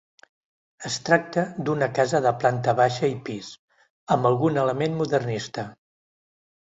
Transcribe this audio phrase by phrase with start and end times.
[0.87, 3.49] Es tracta d'una casa de planta baixa i pis,
[4.15, 5.67] amb algun element modernista.